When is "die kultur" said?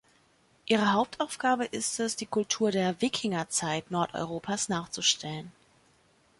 2.15-2.71